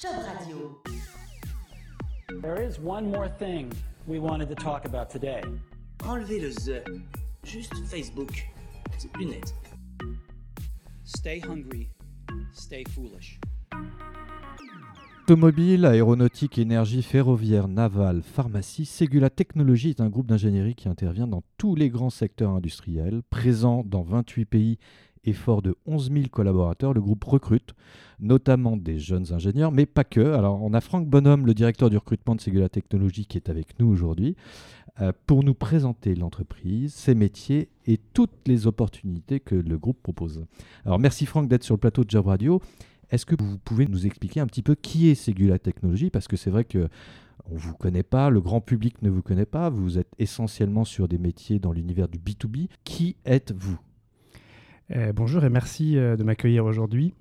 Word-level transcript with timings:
Job 0.00 0.12
Radio. 0.24 0.80
There 2.40 2.62
is 2.62 2.78
one 2.78 3.10
more 3.10 3.28
thing 3.28 3.70
we 4.06 4.18
wanted 4.18 4.48
to 4.48 4.54
talk 4.54 4.86
about 4.86 5.10
today. 5.10 5.42
Enlevez 6.08 6.40
le 6.40 6.48
the. 6.48 6.82
Juste 7.44 7.74
Facebook. 7.86 8.48
C'est 8.96 9.12
plus 9.12 9.26
net. 9.26 9.54
Stay 11.04 11.42
hungry, 11.46 11.90
stay 12.54 12.84
foolish. 12.94 13.38
Automobile, 15.24 15.84
aéronautique, 15.84 16.58
énergie, 16.58 17.02
ferroviaire, 17.02 17.68
navale, 17.68 18.22
pharmacie, 18.22 18.86
Segula 18.86 19.28
Technologies 19.28 19.90
est 19.90 20.00
un 20.00 20.08
groupe 20.08 20.26
d'ingénierie 20.26 20.74
qui 20.74 20.88
intervient 20.88 21.28
dans 21.28 21.42
tous 21.58 21.74
les 21.76 21.90
grands 21.90 22.10
secteurs 22.10 22.50
industriels, 22.50 23.20
présent 23.28 23.84
dans 23.84 24.02
28 24.02 24.44
pays 24.46 24.78
et 25.24 25.32
fort 25.32 25.62
de 25.62 25.76
11 25.86 26.10
000 26.12 26.24
collaborateurs. 26.30 26.94
Le 26.94 27.00
groupe 27.00 27.24
recrute 27.24 27.74
notamment 28.20 28.76
des 28.76 28.98
jeunes 28.98 29.32
ingénieurs, 29.32 29.72
mais 29.72 29.86
pas 29.86 30.04
que. 30.04 30.34
Alors, 30.34 30.62
on 30.62 30.74
a 30.74 30.80
Franck 30.80 31.08
Bonhomme, 31.08 31.46
le 31.46 31.54
directeur 31.54 31.90
du 31.90 31.96
recrutement 31.96 32.34
de 32.34 32.40
Segula 32.40 32.68
Technologies, 32.68 33.26
qui 33.26 33.38
est 33.38 33.48
avec 33.48 33.78
nous 33.78 33.88
aujourd'hui 33.88 34.36
euh, 35.00 35.12
pour 35.26 35.42
nous 35.42 35.54
présenter 35.54 36.14
l'entreprise, 36.14 36.92
ses 36.94 37.14
métiers 37.14 37.68
et 37.86 37.98
toutes 38.12 38.46
les 38.46 38.66
opportunités 38.66 39.40
que 39.40 39.54
le 39.54 39.78
groupe 39.78 40.02
propose. 40.02 40.44
Alors, 40.84 40.98
merci 40.98 41.26
Franck 41.26 41.48
d'être 41.48 41.64
sur 41.64 41.74
le 41.74 41.80
plateau 41.80 42.04
de 42.04 42.10
Job 42.10 42.26
Radio. 42.26 42.60
Est-ce 43.10 43.26
que 43.26 43.34
vous 43.38 43.58
pouvez 43.58 43.86
nous 43.86 44.06
expliquer 44.06 44.40
un 44.40 44.46
petit 44.46 44.62
peu 44.62 44.74
qui 44.74 45.08
est 45.08 45.14
Segula 45.14 45.58
Technologies? 45.58 46.10
Parce 46.10 46.28
que 46.28 46.36
c'est 46.36 46.50
vrai 46.50 46.64
que 46.64 46.88
on 47.50 47.54
ne 47.54 47.58
vous 47.58 47.74
connaît 47.74 48.02
pas, 48.04 48.30
le 48.30 48.40
grand 48.40 48.60
public 48.60 49.02
ne 49.02 49.10
vous 49.10 49.22
connaît 49.22 49.46
pas, 49.46 49.70
vous 49.70 49.98
êtes 49.98 50.12
essentiellement 50.18 50.84
sur 50.84 51.08
des 51.08 51.18
métiers 51.18 51.58
dans 51.58 51.72
l'univers 51.72 52.06
du 52.06 52.18
B2B. 52.18 52.68
Qui 52.84 53.16
êtes-vous? 53.24 53.78
Euh, 54.96 55.12
Bonjour 55.12 55.44
et 55.44 55.50
merci 55.50 55.96
euh, 55.96 56.16
de 56.16 56.24
m'accueillir 56.24 56.64
aujourd'hui. 56.64 57.14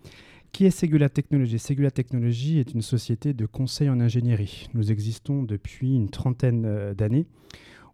Qui 0.51 0.65
est 0.65 0.71
Segula 0.71 1.09
Technologies? 1.09 1.59
Segula 1.59 1.91
Technologies 1.91 2.59
est 2.59 2.73
une 2.73 2.81
société 2.81 3.33
de 3.33 3.45
conseil 3.45 3.89
en 3.89 3.99
ingénierie. 3.99 4.67
Nous 4.73 4.91
existons 4.91 5.43
depuis 5.43 5.95
une 5.95 6.09
trentaine 6.09 6.65
euh, 6.65 6.93
d'années. 6.93 7.27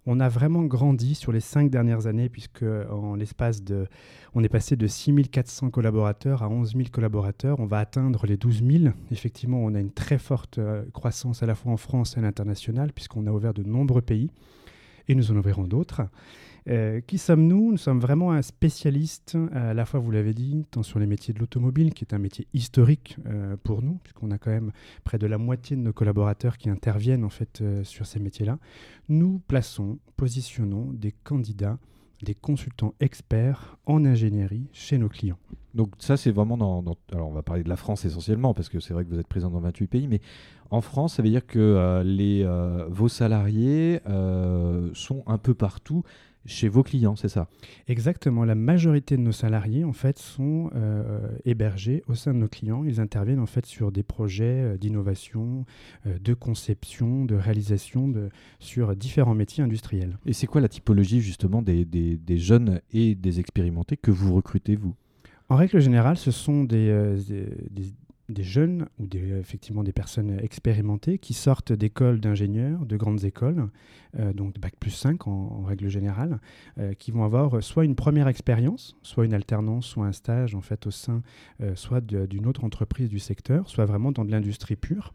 On 0.06 0.20
a 0.20 0.30
vraiment 0.30 0.64
grandi 0.64 1.16
sur 1.16 1.32
les 1.32 1.40
cinq 1.40 1.70
dernières 1.70 2.06
années, 2.06 2.30
puisque 2.30 2.64
en 2.92 3.16
l'espace 3.16 3.64
de. 3.64 3.88
On 4.36 4.44
est 4.44 4.50
passé 4.50 4.76
de 4.76 4.86
6400 4.86 5.72
collaborateurs 5.72 6.44
à 6.44 6.50
11 6.50 6.74
000 6.74 6.84
collaborateurs. 6.92 7.60
On 7.60 7.66
va 7.66 7.80
atteindre 7.80 8.28
les 8.28 8.38
12 8.38 8.64
000. 8.64 8.94
Effectivement, 9.12 9.58
on 9.58 9.74
a 9.74 9.80
une 9.80 9.92
très 9.92 10.20
forte 10.20 10.60
croissance 10.94 11.42
à 11.42 11.48
la 11.48 11.56
fois 11.56 11.72
en 11.72 11.78
France 11.78 12.18
et 12.18 12.20
à 12.20 12.22
l'international, 12.22 12.94
puisqu'on 12.94 13.26
a 13.26 13.32
ouvert 13.32 13.56
de 13.56 13.64
nombreux 13.64 14.04
pays. 14.04 14.30
Et 15.08 15.16
nous 15.16 15.32
en 15.32 15.38
ouvrirons 15.38 15.64
d'autres. 15.64 16.04
Euh, 16.68 17.00
qui 17.02 17.18
sommes-nous? 17.18 17.72
Nous 17.72 17.78
sommes 17.78 18.00
vraiment 18.00 18.32
un 18.32 18.42
spécialiste, 18.42 19.38
à 19.54 19.74
la 19.74 19.86
fois, 19.86 20.00
vous 20.00 20.12
l'avez 20.12 20.34
dit, 20.34 20.66
tant 20.72 20.84
sur 20.84 21.00
les 21.00 21.06
métiers 21.06 21.34
de 21.34 21.40
l'automobile, 21.40 21.94
qui 21.94 22.04
est 22.04 22.14
un 22.14 22.18
métier 22.18 22.48
historique 22.54 23.18
euh, 23.28 23.56
pour 23.64 23.82
nous, 23.84 24.00
puisqu'on 24.04 24.32
a 24.32 24.38
quand 24.38 24.50
même 24.50 24.72
près 25.04 25.18
de 25.18 25.28
la 25.28 25.38
moitié 25.38 25.76
de 25.76 25.82
nos 25.82 25.94
collaborateurs 25.94 26.58
qui 26.58 26.70
interviennent 26.70 27.24
en 27.24 27.30
fait 27.30 27.62
euh, 27.62 27.84
sur 27.84 28.06
ces 28.06 28.20
métiers-là. 28.20 28.58
Nous 29.10 29.40
plaçons, 29.48 30.00
positionnons 30.18 30.92
des 30.92 31.12
candidats, 31.12 31.78
des 32.24 32.36
consultants 32.36 32.96
experts 33.00 33.78
en 33.86 34.04
ingénierie 34.06 34.68
chez 34.74 34.98
nos 34.98 35.10
clients. 35.10 35.40
Donc 35.76 35.92
ça, 36.00 36.18
c'est 36.18 36.32
vraiment 36.32 36.58
dans, 36.58 36.82
dans, 36.82 36.96
Alors, 37.12 37.30
on 37.30 37.34
va 37.34 37.44
parler 37.44 37.64
de 37.64 37.70
la 37.70 37.76
France 37.76 38.06
essentiellement, 38.06 38.54
parce 38.54 38.70
que 38.70 38.80
c'est 38.80 38.94
vrai 38.94 39.06
que 39.06 39.10
vous 39.10 39.20
êtes 39.20 39.28
présent 39.28 39.50
dans 39.50 39.60
28 39.60 39.88
pays, 39.88 40.08
mais 40.08 40.22
en 40.72 40.82
France, 40.82 41.16
ça 41.16 41.24
veut 41.24 41.30
dire 41.30 41.46
que 41.46 41.60
euh, 41.60 42.04
les, 42.04 42.44
euh, 42.44 42.88
vos 42.90 43.10
salariés 43.10 44.00
euh, 44.08 44.90
sont 44.94 45.24
un 45.28 45.38
peu 45.38 45.54
partout 45.54 46.04
chez 46.46 46.68
vos 46.68 46.84
clients, 46.84 47.16
c'est 47.16 47.30
ça? 47.30 47.48
Exactement. 47.88 48.46
La 48.46 48.56
majorité 48.56 49.18
de 49.18 49.22
nos 49.22 49.32
salariés, 49.32 49.84
en 49.84 49.94
fait, 49.94 50.20
sont 50.20 50.70
euh, 50.76 51.28
hébergés 51.44 52.04
au 52.08 52.16
sein 52.16 52.34
de 52.34 52.40
nos 52.40 52.48
clients. 52.48 52.84
Ils 52.86 53.02
interviennent, 53.02 53.40
en 53.40 53.46
fait, 53.48 53.66
sur 53.66 53.92
des 53.92 54.04
projets 54.04 54.62
euh, 54.62 54.78
d'innovation, 54.78 55.66
euh, 56.06 56.18
de 56.20 56.34
conception, 56.34 57.26
de 57.26 57.36
réalisation 57.36 58.08
de, 58.08 58.30
sur 58.60 58.96
différents 58.96 59.36
métiers 59.36 59.64
industriels. 59.64 60.18
Et 60.26 60.34
c'est 60.34 60.48
quoi 60.48 60.62
la 60.62 60.70
typologie, 60.70 61.22
justement, 61.22 61.62
des, 61.62 61.84
des, 61.84 62.18
des, 62.18 62.38
jeunes 62.38 62.80
et 62.94 63.16
des 63.16 63.40
expérimentés 63.40 63.98
que 63.98 64.12
vous 64.12 64.34
recrutez, 64.34 64.76
vous? 64.76 64.96
En 65.50 65.56
règle 65.56 65.80
générale, 65.80 66.18
ce 66.18 66.32
sont 66.32 66.64
des, 66.64 66.90
des 68.30 68.44
jeunes 68.44 68.88
ou 69.00 69.06
des, 69.06 69.38
effectivement 69.40 69.84
des 69.84 69.94
personnes 69.94 70.40
expérimentées 70.40 71.20
qui 71.20 71.34
sortent 71.34 71.74
d'écoles 71.74 72.20
d'ingénieurs, 72.20 72.86
de 72.86 72.98
grandes 72.98 73.24
écoles, 73.24 73.70
euh, 74.20 74.34
donc 74.34 74.54
de 74.54 74.60
bac 74.60 74.74
plus 74.80 74.92
5 74.92 75.28
en, 75.28 75.64
règle 75.64 75.90
générale, 75.90 76.40
euh, 76.80 76.94
qui 76.94 77.12
vont 77.12 77.24
avoir 77.24 77.62
soit 77.62 77.86
une 77.86 77.96
première 77.96 78.28
expérience, 78.28 78.96
soit 79.04 79.26
une 79.26 79.34
alternance, 79.34 79.86
soit 79.86 80.06
un 80.06 80.12
stage 80.12 80.56
en 80.56 80.62
fait 80.62 80.88
au 80.88 80.92
sein 80.92 81.22
euh, 81.62 81.76
soit 81.76 82.02
d'une 82.02 82.48
autre 82.48 82.64
entreprise 82.64 83.10
du 83.10 83.20
secteur, 83.20 83.70
soit 83.70 83.86
vraiment 83.86 84.12
dans 84.12 84.26
de 84.26 84.32
l'industrie 84.32 84.76
pure 84.76 85.14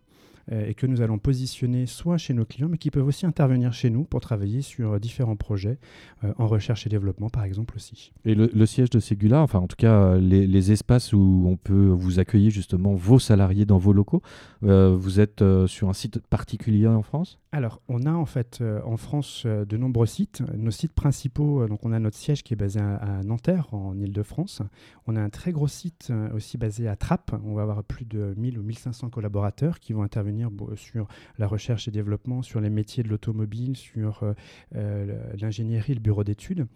et 0.50 0.74
que 0.74 0.86
nous 0.86 1.00
allons 1.00 1.18
positionner 1.18 1.86
soit 1.86 2.18
chez 2.18 2.34
nos 2.34 2.44
clients, 2.44 2.68
mais 2.68 2.78
qui 2.78 2.90
peuvent 2.90 3.06
aussi 3.06 3.26
intervenir 3.26 3.72
chez 3.72 3.90
nous 3.90 4.04
pour 4.04 4.20
travailler 4.20 4.62
sur 4.62 4.98
différents 4.98 5.36
projets 5.36 5.78
euh, 6.24 6.32
en 6.38 6.46
recherche 6.46 6.86
et 6.86 6.90
développement, 6.90 7.30
par 7.30 7.44
exemple 7.44 7.74
aussi. 7.76 8.12
Et 8.24 8.34
le, 8.34 8.66
siège 8.66 8.90
de 8.90 9.00
Segula, 9.00 9.42
enfin 9.42 9.58
en 9.58 9.66
tout 9.66 9.76
cas 9.76 10.16
les, 10.16 10.72
espaces 10.72 11.12
où 11.12 11.44
on 11.46 11.56
peut 11.56 11.88
vous 11.88 12.18
accueillir 12.18 12.50
justement 12.50 12.94
vos 12.94 13.18
salariés 13.18 13.64
dans 13.64 13.78
vos 13.78 13.92
locaux, 13.92 14.22
euh, 14.64 14.94
vous 14.96 15.20
êtes 15.20 15.42
euh, 15.42 15.66
sur 15.66 15.88
un 15.88 15.92
site 15.92 16.18
particulier 16.28 16.86
en 16.86 17.02
France? 17.02 17.38
Alors 17.52 17.82
on 17.88 18.06
a 18.06 18.12
en 18.12 18.26
fait 18.26 18.62
en 18.84 18.96
France 18.96 19.44
de 19.44 19.76
nombreux 19.76 20.06
sites. 20.06 20.40
Nos 20.56 20.70
sites 20.70 20.92
principaux, 20.92 21.66
donc 21.66 21.84
on 21.84 21.92
a 21.92 21.98
notre 21.98 22.16
siège 22.16 22.44
qui 22.44 22.54
est 22.54 22.56
basé 22.56 22.78
à, 22.78 23.22
Nanterre 23.24 23.74
en 23.74 23.98
Ile-de-France. 23.98 24.62
On 25.08 25.16
a 25.16 25.20
un 25.20 25.30
très 25.30 25.50
gros 25.50 25.66
site 25.66 26.12
aussi 26.32 26.58
basé 26.58 26.86
à 26.86 26.94
Trappes. 26.94 27.32
On 27.44 27.54
va 27.54 27.62
avoir 27.62 27.82
plus 27.82 28.04
de 28.04 28.34
1000 28.36 28.58
ou 28.58 28.62
1500 28.62 29.10
collaborateurs 29.10 29.80
qui 29.80 29.92
vont 29.92 30.02
intervenir 30.02 30.48
sur 30.76 31.08
la 31.38 31.46
recherche 31.46 31.88
et 31.88 31.90
développement, 31.90 32.42
sur 32.42 32.60
les 32.60 32.70
métiers 32.70 33.02
de 33.02 33.08
l'automobile, 33.08 33.76
sur 33.76 34.22
euh, 34.22 34.32
euh, 34.76 35.34
l'ingénierie, 35.40 35.94
le 35.94 36.00
bureau 36.00 36.24
d'études. 36.24 36.66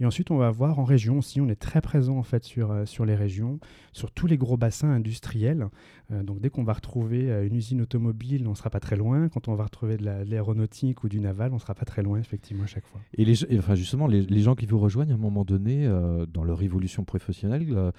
Et 0.00 0.06
ensuite, 0.06 0.30
on 0.30 0.36
va 0.36 0.50
voir 0.50 0.78
en 0.78 0.84
région 0.84 1.18
aussi, 1.18 1.40
on 1.40 1.48
est 1.48 1.56
très 1.56 1.80
présent 1.80 2.16
en 2.16 2.22
fait 2.22 2.44
sur, 2.44 2.70
euh, 2.70 2.86
sur 2.86 3.04
les 3.04 3.14
régions, 3.14 3.58
sur 3.92 4.10
tous 4.10 4.26
les 4.26 4.38
gros 4.38 4.56
bassins 4.56 4.90
industriels. 4.90 5.68
donc 6.10 6.40
dès 6.40 6.50
qu'on 6.50 6.64
va 6.64 6.72
retrouver 6.72 7.28
une 7.46 7.54
usine 7.54 7.82
automobile, 7.82 8.46
on 8.46 8.50
ne 8.50 8.54
sera 8.54 8.70
pas 8.70 8.80
très 8.80 8.96
loin. 8.96 9.28
Quand 9.28 9.48
on 9.48 9.54
va 9.54 9.64
retrouver 9.64 9.96
de 9.96 10.04
l'aéronautique 10.24 11.04
ou 11.04 11.08
du 11.08 11.20
naval, 11.20 11.52
on 11.52 11.56
ne 11.56 11.60
sera 11.60 11.74
pas 11.74 11.84
très 11.84 12.02
loin 12.02 12.18
effectivement 12.18 12.64
à 12.64 12.68
chaque 12.68 12.86
fois. 12.86 13.00
Et 13.16 13.24
les, 13.24 13.58
enfin, 13.58 13.74
justement, 13.74 14.06
les, 14.06 14.22
les, 14.22 14.40
gens 14.40 14.54
qui 14.54 14.66
vous 14.66 14.78
rejoignent 14.78 15.12
à 15.12 15.14
un 15.14 15.18
moment 15.18 15.44
donné 15.44 15.88
dans 16.32 16.44
leur 16.44 16.62
évolution 16.62 17.04
professionnelle 17.04 17.92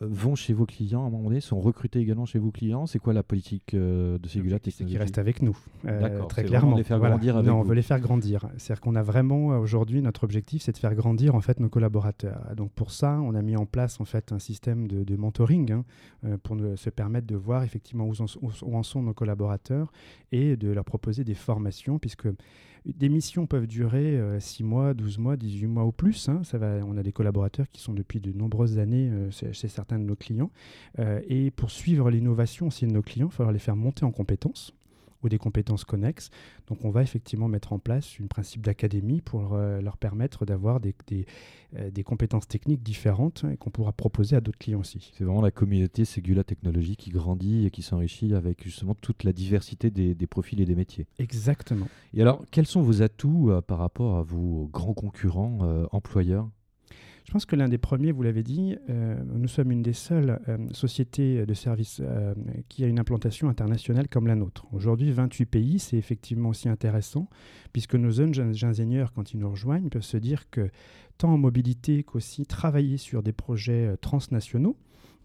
vont 0.00 0.34
chez 0.34 0.52
vos 0.52 0.66
clients 0.66 1.04
à 1.04 1.06
un 1.06 1.10
moment 1.10 1.28
donné, 1.28 1.40
sont 1.40 1.60
recrutés 1.60 2.00
également 2.00 2.26
chez 2.26 2.38
vos 2.38 2.50
clients. 2.50 2.86
C'est 2.86 2.98
quoi 2.98 3.12
la 3.12 3.22
politique 3.22 3.74
de 3.74 4.18
Segula 4.26 4.58
c'est 4.64 4.84
qu'ils 4.84 4.98
restent 4.98 5.18
avec 5.18 5.42
nous, 5.42 5.56
euh, 5.86 6.24
très 6.26 6.44
clairement. 6.44 6.76
Les 6.76 6.84
faire 6.84 6.98
grandir 6.98 7.34
voilà. 7.34 7.38
avec 7.38 7.48
non, 7.48 7.56
vous. 7.56 7.64
on 7.64 7.68
veut 7.68 7.74
les 7.74 7.82
faire 7.82 8.00
grandir. 8.00 8.46
C'est-à-dire 8.56 8.80
qu'on 8.80 8.94
a 8.94 9.02
vraiment 9.02 9.52
euh, 9.52 9.58
aujourd'hui 9.58 10.02
notre 10.02 10.24
objectif, 10.24 10.62
c'est 10.62 10.72
de 10.72 10.78
faire 10.78 10.94
grandir 10.94 11.34
en 11.34 11.40
fait 11.40 11.60
nos 11.60 11.68
collaborateurs. 11.68 12.54
Donc 12.56 12.72
pour 12.72 12.90
ça, 12.90 13.20
on 13.22 13.34
a 13.34 13.42
mis 13.42 13.56
en 13.56 13.66
place 13.66 14.00
en 14.00 14.04
fait 14.04 14.32
un 14.32 14.38
système 14.38 14.88
de, 14.88 15.04
de 15.04 15.16
mentoring 15.16 15.72
hein, 15.72 15.84
euh, 16.24 16.36
pour 16.42 16.56
se 16.76 16.90
permettre 16.90 17.26
de 17.26 17.36
voir 17.36 17.62
effectivement 17.62 18.06
où 18.06 18.12
en, 18.20 18.26
où 18.62 18.76
en, 18.76 18.82
sont 18.82 19.02
nos 19.02 19.14
collaborateurs 19.14 19.92
et 20.32 20.56
de 20.56 20.70
leur 20.70 20.84
proposer 20.84 21.24
des 21.24 21.34
formations, 21.34 21.57
puisque 21.98 22.28
des 22.86 23.08
missions 23.08 23.46
peuvent 23.46 23.66
durer 23.66 24.18
6 24.40 24.64
mois, 24.64 24.94
12 24.94 25.18
mois, 25.18 25.36
18 25.36 25.66
mois 25.66 25.84
ou 25.84 25.92
plus. 25.92 26.28
Hein. 26.28 26.42
On 26.86 26.96
a 26.96 27.02
des 27.02 27.12
collaborateurs 27.12 27.66
qui 27.70 27.80
sont 27.80 27.92
depuis 27.92 28.20
de 28.20 28.32
nombreuses 28.32 28.78
années 28.78 29.10
euh, 29.10 29.30
chez 29.30 29.68
certains 29.68 29.98
de 29.98 30.04
nos 30.04 30.16
clients. 30.16 30.50
Euh, 30.98 31.20
et 31.28 31.50
pour 31.50 31.70
suivre 31.70 32.10
l'innovation 32.10 32.68
aussi 32.68 32.86
de 32.86 32.92
nos 32.92 33.02
clients, 33.02 33.26
il 33.26 33.30
va 33.30 33.36
falloir 33.36 33.52
les 33.52 33.58
faire 33.58 33.76
monter 33.76 34.04
en 34.04 34.10
compétences 34.10 34.74
ou 35.22 35.28
des 35.28 35.38
compétences 35.38 35.84
connexes. 35.84 36.30
Donc 36.68 36.84
on 36.84 36.90
va 36.90 37.02
effectivement 37.02 37.48
mettre 37.48 37.72
en 37.72 37.78
place 37.78 38.16
un 38.22 38.26
principe 38.26 38.62
d'académie 38.62 39.20
pour 39.20 39.54
euh, 39.54 39.80
leur 39.80 39.96
permettre 39.96 40.44
d'avoir 40.44 40.80
des, 40.80 40.94
des, 41.06 41.26
euh, 41.76 41.90
des, 41.90 42.04
compétences 42.04 42.46
techniques 42.46 42.82
différentes 42.82 43.44
et 43.52 43.56
qu'on 43.56 43.70
pourra 43.70 43.92
proposer 43.92 44.36
à 44.36 44.40
d'autres 44.40 44.58
clients 44.58 44.80
aussi. 44.80 45.12
C'est 45.16 45.24
vraiment 45.24 45.42
la 45.42 45.50
communauté 45.50 46.04
Segula 46.04 46.44
Technologie 46.44 46.96
qui 46.96 47.10
grandit 47.10 47.66
et 47.66 47.70
qui 47.70 47.82
s'enrichit 47.82 48.34
avec 48.34 48.64
justement 48.64 48.94
toute 48.94 49.24
la 49.24 49.32
diversité 49.32 49.90
des, 49.90 50.14
des, 50.14 50.26
profils 50.26 50.60
et 50.60 50.66
des 50.66 50.74
métiers. 50.74 51.06
Exactement. 51.18 51.88
Et 52.14 52.22
alors, 52.22 52.44
quels 52.50 52.66
sont 52.66 52.82
vos 52.82 53.02
atouts 53.02 53.50
euh, 53.50 53.60
par 53.60 53.78
rapport 53.78 54.16
à 54.16 54.22
vos 54.22 54.68
grands 54.72 54.94
concurrents 54.94 55.58
employeurs? 55.92 56.48
Je 57.28 57.32
pense 57.34 57.44
que 57.44 57.56
l'un 57.56 57.68
des 57.68 57.76
premiers, 57.76 58.10
vous 58.10 58.22
l'avez 58.22 58.42
dit, 58.42 58.78
euh, 58.88 59.22
nous 59.22 59.48
sommes 59.48 59.70
une 59.70 59.82
des 59.82 59.92
seules 59.92 60.40
euh, 60.48 60.56
sociétés 60.72 61.44
de 61.44 61.52
services 61.52 62.00
euh, 62.02 62.32
qui 62.70 62.84
a 62.84 62.86
une 62.86 62.98
implantation 62.98 63.50
internationale 63.50 64.08
comme 64.08 64.26
la 64.26 64.34
nôtre. 64.34 64.64
Aujourd'hui, 64.72 65.12
28 65.12 65.44
pays, 65.44 65.78
c'est 65.78 65.98
effectivement 65.98 66.48
aussi 66.48 66.70
intéressant, 66.70 67.28
puisque 67.74 67.96
nos 67.96 68.10
jeunes 68.10 68.54
ingénieurs, 68.62 69.12
quand 69.12 69.34
ils 69.34 69.40
nous 69.40 69.50
rejoignent, 69.50 69.90
peuvent 69.90 70.00
se 70.00 70.16
dire 70.16 70.48
que 70.48 70.70
tant 71.18 71.34
en 71.34 71.36
mobilité 71.36 72.02
qu'aussi 72.02 72.46
travailler 72.46 72.96
sur 72.96 73.22
des 73.22 73.34
projets 73.34 73.94
transnationaux, 74.00 74.78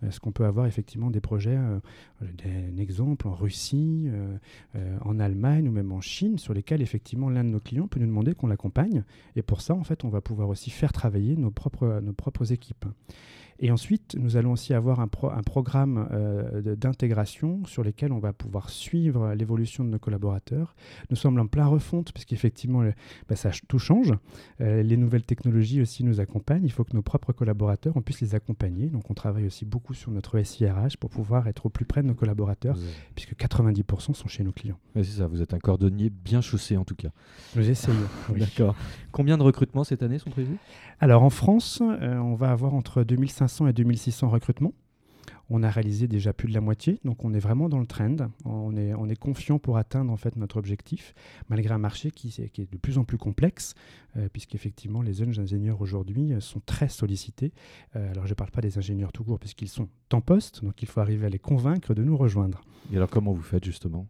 est-ce 0.07 0.19
qu'on 0.19 0.31
peut 0.31 0.45
avoir 0.45 0.65
effectivement 0.65 1.09
des 1.09 1.21
projets, 1.21 1.57
euh, 1.57 1.79
un 2.21 2.77
exemple 2.77 3.27
en 3.27 3.33
Russie, 3.33 4.05
euh, 4.07 4.38
euh, 4.75 4.97
en 5.01 5.19
Allemagne 5.19 5.67
ou 5.67 5.71
même 5.71 5.91
en 5.91 6.01
Chine, 6.01 6.38
sur 6.38 6.53
lesquels 6.53 6.81
effectivement 6.81 7.29
l'un 7.29 7.44
de 7.44 7.50
nos 7.50 7.59
clients 7.59 7.88
peut 7.88 8.00
nous 8.00 8.07
demander 8.07 8.33
qu'on 8.33 8.47
l'accompagne. 8.47 9.03
Et 9.35 9.41
pour 9.41 9.61
ça, 9.61 9.73
en 9.73 9.83
fait, 9.83 10.03
on 10.03 10.09
va 10.09 10.21
pouvoir 10.21 10.50
aussi 10.50 10.69
faire 10.69 10.94
travailler 10.94 11.35
nos 11.35 11.51
propres, 11.51 12.00
nos 12.01 12.13
propres 12.13 12.51
équipes. 12.51 12.85
Et 13.59 13.71
ensuite, 13.71 14.15
nous 14.19 14.35
allons 14.38 14.51
aussi 14.53 14.73
avoir 14.73 15.00
un, 15.00 15.07
pro- 15.07 15.29
un 15.31 15.41
programme 15.44 16.07
euh, 16.11 16.75
d'intégration 16.75 17.63
sur 17.65 17.83
lequel 17.83 18.11
on 18.11 18.19
va 18.19 18.33
pouvoir 18.33 18.69
suivre 18.69 19.33
l'évolution 19.35 19.83
de 19.83 19.89
nos 19.89 20.00
collaborateurs. 20.00 20.75
Nous 21.09 21.15
sommes 21.15 21.39
en 21.39 21.47
plein 21.47 21.65
refonte, 21.67 22.11
puisqu'effectivement, 22.13 22.81
le- 22.81 22.94
bah, 23.29 23.35
ça, 23.35 23.51
tout 23.67 23.79
change. 23.79 24.13
Euh, 24.61 24.83
les 24.83 24.97
nouvelles 24.97 25.23
technologies 25.25 25.81
aussi 25.81 26.03
nous 26.03 26.19
accompagnent. 26.19 26.65
Il 26.65 26.71
faut 26.71 26.83
que 26.83 26.94
nos 26.95 27.01
propres 27.01 27.31
collaborateurs, 27.33 27.94
on 27.95 28.01
puisse 28.01 28.21
les 28.21 28.35
accompagner. 28.35 28.88
Donc, 28.89 29.09
on 29.09 29.13
travaille 29.13 29.45
aussi 29.45 29.65
beaucoup 29.65 29.94
sur 29.94 30.11
notre 30.11 30.41
SIRH 30.41 30.97
pour 30.97 31.09
pouvoir 31.09 31.47
être 31.47 31.65
au 31.65 31.69
plus 31.69 31.85
près 31.85 32.01
de 32.01 32.07
nos 32.07 32.15
collaborateurs, 32.15 32.75
puisque 33.15 33.33
90% 33.35 34.13
sont 34.13 34.27
chez 34.27 34.44
nos 34.44 34.51
clients. 34.51 34.79
C'est 34.95 35.03
ça, 35.03 35.27
vous 35.27 35.41
êtes 35.41 35.53
un 35.53 35.59
cordonnier 35.59 36.09
bien 36.09 36.41
chaussé 36.41 36.75
en 36.77 36.83
tout 36.83 36.95
cas. 36.95 37.09
Nous 37.56 37.69
essayons. 37.69 37.95
oui. 38.29 38.39
D'accord. 38.39 38.75
Combien 39.11 39.38
de 39.38 39.44
recrutements 39.44 39.83
cette 39.83 40.03
année 40.03 40.17
sont 40.19 40.29
prévus? 40.31 40.57
Alors 41.03 41.23
en 41.23 41.29
France, 41.29 41.81
euh, 41.81 42.15
on 42.15 42.33
va 42.33 42.50
avoir 42.50 42.73
entre 42.73 43.03
2500 43.03 43.67
et 43.67 43.73
2600 43.73 44.29
recrutements. 44.29 44.71
On 45.50 45.61
a 45.61 45.69
réalisé 45.69 46.07
déjà 46.07 46.31
plus 46.31 46.47
de 46.47 46.53
la 46.53 46.61
moitié, 46.61 47.01
donc 47.03 47.25
on 47.25 47.33
est 47.33 47.39
vraiment 47.39 47.67
dans 47.67 47.79
le 47.79 47.85
trend. 47.85 48.15
On 48.45 48.73
est, 48.77 48.94
on 48.94 49.09
est 49.09 49.17
confiant 49.17 49.59
pour 49.59 49.75
atteindre 49.75 50.13
en 50.13 50.15
fait 50.15 50.38
notre 50.38 50.55
objectif, 50.55 51.13
malgré 51.50 51.73
un 51.73 51.77
marché 51.77 52.09
qui 52.09 52.29
est 52.39 52.71
de 52.71 52.77
plus 52.77 52.97
en 52.97 53.03
plus 53.03 53.17
complexe, 53.17 53.75
euh, 54.15 54.29
puisqu'effectivement 54.31 55.01
les 55.01 55.15
jeunes 55.15 55.38
ingénieurs 55.38 55.81
aujourd'hui 55.81 56.31
euh, 56.31 56.39
sont 56.39 56.61
très 56.65 56.88
sollicités. 56.88 57.51
Euh, 57.97 58.09
alors 58.11 58.25
je 58.25 58.31
ne 58.31 58.35
parle 58.35 58.51
pas 58.51 58.61
des 58.61 58.77
ingénieurs 58.77 59.11
tout 59.11 59.25
court, 59.25 59.39
puisqu'ils 59.39 59.67
sont 59.67 59.89
en 60.13 60.21
poste, 60.21 60.63
donc 60.63 60.81
il 60.81 60.88
faut 60.88 61.01
arriver 61.01 61.25
à 61.25 61.29
les 61.29 61.38
convaincre 61.38 61.94
de 61.94 62.01
nous 62.01 62.15
rejoindre. 62.15 62.61
Et 62.94 62.95
alors 62.95 63.09
comment 63.09 63.33
vous 63.33 63.44
faites 63.44 63.65
justement? 63.65 64.07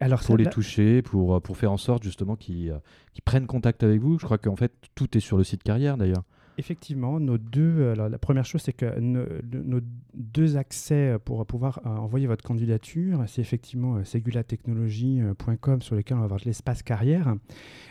Alors 0.00 0.20
pour 0.20 0.36
les 0.36 0.44
toucher, 0.50 1.02
pour, 1.02 1.36
euh, 1.36 1.40
pour 1.40 1.56
faire 1.56 1.72
en 1.72 1.76
sorte 1.76 2.02
justement 2.02 2.36
qu'ils 2.36 2.70
euh, 2.70 2.78
qu'ils 3.12 3.22
prennent 3.22 3.46
contact 3.46 3.82
avec 3.82 4.00
vous 4.00 4.18
Je 4.18 4.24
crois 4.24 4.38
qu'en 4.38 4.56
fait 4.56 4.72
tout 4.94 5.16
est 5.16 5.20
sur 5.20 5.36
le 5.36 5.44
site 5.44 5.62
carrière 5.62 5.96
d'ailleurs. 5.96 6.24
Effectivement, 6.56 7.18
nos 7.18 7.36
deux. 7.36 7.78
euh, 7.80 7.92
Alors, 7.94 8.08
la 8.08 8.18
première 8.18 8.44
chose, 8.44 8.62
c'est 8.62 8.72
que 8.72 9.00
nos, 9.00 9.24
de- 9.42 9.60
nos 9.62 9.80
deux 10.14 10.56
accès 10.56 11.16
pour 11.24 11.44
pouvoir 11.46 11.80
euh, 11.84 11.88
envoyer 11.88 12.28
votre 12.28 12.44
candidature, 12.44 13.24
c'est 13.26 13.40
effectivement 13.40 13.96
euh, 13.96 14.04
segulatechnologie.com 14.04 15.82
sur 15.82 15.96
lequel 15.96 16.16
on 16.16 16.20
va 16.20 16.24
avoir 16.26 16.40
l'espace 16.44 16.82
carrière, 16.82 17.34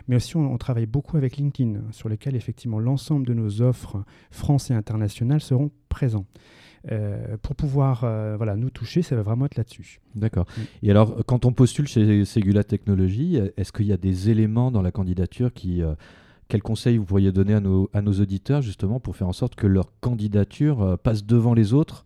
mais 0.07 0.15
aussi 0.15 0.38
on, 0.38 0.51
on 0.53 0.57
travaille 0.57 0.85
beaucoup 0.85 1.17
avec 1.17 1.38
LinkedIn, 1.38 1.81
sur 1.91 2.09
lequel 2.09 2.35
effectivement 2.35 2.79
l'ensemble 2.79 3.25
de 3.25 3.33
nos 3.33 3.61
offres 3.61 4.03
France 4.31 4.71
et 4.71 4.73
internationales 4.73 5.41
seront 5.41 5.71
présents. 5.89 6.25
Euh, 6.91 7.38
pour 7.41 7.56
pouvoir 7.56 8.03
euh, 8.03 8.35
voilà, 8.35 8.56
nous 8.56 8.69
toucher, 8.69 9.01
ça 9.01 9.15
va 9.15 9.21
vraiment 9.21 9.45
être 9.45 9.56
là-dessus. 9.56 10.01
D'accord. 10.15 10.45
Mm. 10.57 10.62
Et 10.83 10.91
alors, 10.91 11.24
quand 11.25 11.45
on 11.45 11.53
postule 11.53 11.88
chez 11.88 12.25
Segula 12.25 12.63
Technologies, 12.63 13.39
est-ce 13.57 13.71
qu'il 13.71 13.85
y 13.85 13.94
a 13.94 13.97
des 13.97 14.30
éléments 14.30 14.71
dans 14.71 14.81
la 14.81 14.91
candidature 14.91 15.53
qui. 15.53 15.81
euh, 15.81 15.95
quels 16.50 16.62
conseils 16.62 16.97
vous 16.97 17.06
pourriez 17.06 17.31
donner 17.31 17.53
à 17.53 17.62
nos, 17.62 17.89
à 17.94 18.01
nos 18.01 18.12
auditeurs 18.12 18.62
justement 18.62 19.00
pour 19.00 19.15
faire 19.15 19.27
en 19.27 19.33
sorte 19.33 19.56
que 19.56 19.65
leur 19.65 19.97
candidature 20.01 21.00
passe 21.01 21.25
devant 21.25 21.53
les 21.53 21.74
autres? 21.74 22.06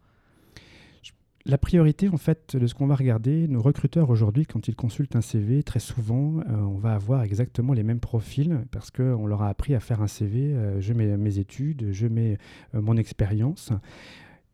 La 1.48 1.58
priorité, 1.58 2.10
en 2.10 2.18
fait, 2.18 2.58
de 2.58 2.68
ce 2.68 2.74
qu'on 2.74 2.88
va 2.88 2.96
regarder, 2.96 3.48
nos 3.48 3.62
recruteurs 3.62 4.10
aujourd'hui, 4.10 4.46
quand 4.46 4.68
ils 4.68 4.76
consultent 4.76 5.16
un 5.16 5.22
CV, 5.22 5.64
très 5.64 5.80
souvent, 5.80 6.40
euh, 6.40 6.58
on 6.58 6.78
va 6.78 6.94
avoir 6.94 7.24
exactement 7.24 7.72
les 7.72 7.84
mêmes 7.84 8.02
profils 8.02 8.66
parce 8.70 8.92
qu'on 8.92 9.26
leur 9.26 9.42
a 9.44 9.48
appris 9.48 9.74
à 9.74 9.80
faire 9.80 10.02
un 10.02 10.08
CV. 10.08 10.54
euh, 10.54 10.82
je 10.82 10.92
mets 10.92 11.16
mes 11.16 11.40
études, 11.40 11.94
je 11.94 12.08
mets 12.08 12.38
euh, 12.76 12.82
mon 12.82 12.98
expérience. 12.98 13.72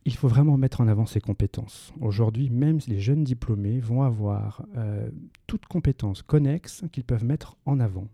Il 0.06 0.16
faut 0.16 0.28
vraiment 0.28 0.58
mettre 0.58 0.82
en 0.82 0.88
avant 0.88 1.06
ses 1.06 1.22
compétences. 1.22 1.94
Aujourd'hui, 2.02 2.50
même 2.50 2.80
les 2.88 3.00
jeunes 3.00 3.24
diplômés 3.24 3.80
vont 3.80 4.04
avoir 4.04 4.66
euh, 4.76 5.10
toutes 5.48 5.66
compétences 5.66 6.22
connexes 6.22 6.84
qu'ils 6.92 7.06
peuvent 7.06 7.24
mettre 7.24 7.56
en 7.66 7.80
avant. 7.80 8.08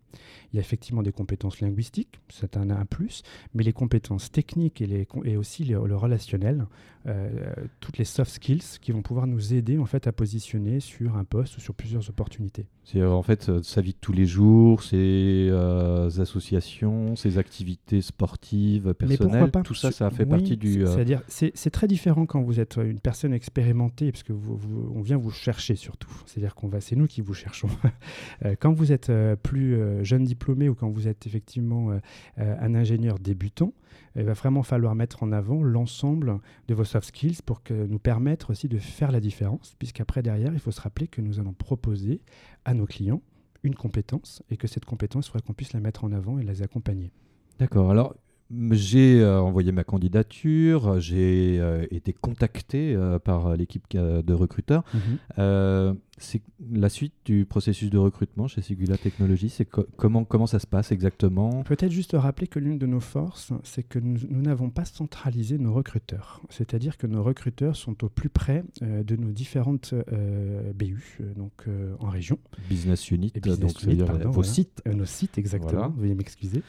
Il 0.51 0.57
y 0.57 0.59
a 0.59 0.61
effectivement 0.61 1.03
des 1.03 1.11
compétences 1.11 1.61
linguistiques, 1.61 2.19
c'est 2.29 2.57
un, 2.57 2.69
un 2.69 2.85
plus, 2.85 3.23
mais 3.53 3.63
les 3.63 3.73
compétences 3.73 4.31
techniques 4.31 4.81
et, 4.81 4.87
les, 4.87 5.07
et 5.23 5.37
aussi 5.37 5.63
le, 5.63 5.85
le 5.87 5.95
relationnel, 5.95 6.65
euh, 7.07 7.29
toutes 7.79 7.97
les 7.97 8.03
soft 8.03 8.31
skills 8.31 8.79
qui 8.81 8.91
vont 8.91 9.01
pouvoir 9.01 9.25
nous 9.25 9.53
aider 9.53 9.77
en 9.77 9.85
fait 9.85 10.05
à 10.05 10.11
positionner 10.11 10.81
sur 10.81 11.15
un 11.15 11.23
poste 11.23 11.57
ou 11.57 11.61
sur 11.61 11.73
plusieurs 11.73 12.09
opportunités. 12.09 12.65
C'est 12.83 12.99
euh, 12.99 13.11
en 13.11 13.21
fait 13.23 13.61
sa 13.63 13.81
vie 13.81 13.93
de 13.93 13.97
tous 14.01 14.11
les 14.11 14.25
jours, 14.25 14.83
ses 14.83 15.47
euh, 15.49 16.09
associations, 16.19 17.15
ses 17.15 17.37
activités 17.37 18.01
sportives, 18.01 18.93
personnelles, 18.93 19.51
tout 19.63 19.75
ça, 19.75 19.91
ça 19.91 20.09
fait 20.09 20.23
oui, 20.23 20.29
partie 20.29 20.57
du. 20.57 20.85
C'est-à-dire, 20.85 21.21
c'est 21.27 21.71
très 21.79 21.87
différent 21.87 22.25
quand 22.25 22.41
vous 22.41 22.59
êtes 22.59 22.75
une 22.75 22.99
personne 22.99 23.31
expérimentée, 23.31 24.11
parce 24.11 24.23
que 24.23 24.33
vous, 24.33 24.57
vous- 24.57 24.91
on 24.93 25.01
vient 25.01 25.15
vous 25.15 25.31
chercher 25.31 25.77
surtout. 25.77 26.11
C'est-à-dire 26.25 26.53
qu'on 26.53 26.67
va, 26.67 26.81
c'est 26.81 26.97
nous 26.97 27.07
qui 27.07 27.21
vous 27.21 27.33
cherchons. 27.33 27.69
Euh, 28.45 28.55
quand 28.59 28.71
vous 28.73 28.91
êtes 28.91 29.09
euh, 29.09 29.35
plus 29.35 29.75
euh, 29.75 30.03
jeune 30.03 30.23
diplômé 30.23 30.67
ou 30.69 30.75
quand 30.75 30.89
vous 30.89 31.07
êtes 31.07 31.25
effectivement 31.27 31.91
euh, 31.91 31.99
euh, 32.39 32.55
un 32.59 32.73
ingénieur 32.75 33.17
débutant, 33.19 33.73
il 34.15 34.23
va 34.23 34.33
vraiment 34.33 34.63
falloir 34.63 34.93
mettre 34.95 35.23
en 35.23 35.31
avant 35.31 35.61
l'ensemble 35.63 36.39
de 36.67 36.73
vos 36.73 36.83
soft 36.85 37.07
skills 37.07 37.41
pour 37.45 37.63
que 37.63 37.73
nous 37.73 37.99
permettre 37.99 38.49
aussi 38.51 38.67
de 38.69 38.77
faire 38.77 39.11
la 39.11 39.19
différence, 39.19 39.75
puisqu'après 39.79 40.21
derrière, 40.21 40.51
il 40.53 40.59
faut 40.59 40.71
se 40.71 40.81
rappeler 40.81 41.07
que 41.07 41.21
nous 41.21 41.39
allons 41.39 41.53
proposer 41.53 42.21
à 42.65 42.73
nos 42.73 42.85
clients 42.85 43.21
une 43.63 43.75
compétence 43.75 44.41
et 44.49 44.57
que 44.57 44.67
cette 44.67 44.85
compétence, 44.85 45.27
il 45.27 45.31
faudra 45.31 45.45
qu'on 45.45 45.53
puisse 45.53 45.73
la 45.73 45.79
mettre 45.81 46.03
en 46.05 46.11
avant 46.11 46.39
et 46.39 46.43
les 46.43 46.61
accompagner. 46.61 47.11
D'accord. 47.59 47.89
Alors, 47.91 48.15
j'ai 48.71 49.21
euh, 49.21 49.39
envoyé 49.39 49.71
ma 49.71 49.83
candidature, 49.83 50.99
j'ai 50.99 51.59
euh, 51.59 51.85
été 51.91 52.13
contacté 52.13 52.95
euh, 52.95 53.19
par 53.19 53.55
l'équipe 53.55 53.83
de 53.91 54.33
recruteurs. 54.33 54.83
C'est 55.35 55.93
la 56.71 56.89
suite 56.89 57.13
du 57.25 57.45
processus 57.45 57.89
de 57.89 57.97
recrutement 57.97 58.47
chez 58.47 58.61
Sigula 58.61 58.97
Technologies. 58.97 59.49
C'est 59.49 59.65
co- 59.65 59.85
comment 59.97 60.23
comment 60.25 60.47
ça 60.47 60.59
se 60.59 60.67
passe 60.67 60.91
exactement? 60.91 61.63
Peut-être 61.63 61.91
juste 61.91 62.11
rappeler 62.13 62.47
que 62.47 62.59
l'une 62.59 62.77
de 62.77 62.85
nos 62.85 62.99
forces, 62.99 63.53
c'est 63.63 63.83
que 63.83 63.99
nous 63.99 64.41
n'avons 64.41 64.69
pas 64.69 64.85
centralisé 64.85 65.57
nos 65.57 65.73
recruteurs. 65.73 66.41
C'est-à-dire 66.49 66.97
que 66.97 67.07
nos 67.07 67.23
recruteurs 67.23 67.75
sont 67.75 68.03
au 68.03 68.09
plus 68.09 68.29
près 68.29 68.63
euh, 68.81 69.03
de 69.03 69.15
nos 69.15 69.31
différentes 69.31 69.93
euh, 70.11 70.73
BU, 70.73 71.17
euh, 71.21 71.33
donc 71.35 71.51
euh, 71.67 71.95
en 71.99 72.09
région. 72.09 72.37
Business 72.69 73.11
unit, 73.11 73.31
business 73.33 73.59
donc 73.59 73.83
unit, 73.83 74.03
pardon, 74.03 74.25
vos 74.25 74.31
voilà. 74.41 74.47
sites. 74.49 74.81
Nos 74.85 75.05
sites, 75.05 75.37
exactement, 75.37 75.71
Voilà. 75.89 75.93
veuillez 75.97 76.15
m'excuser. 76.15 76.61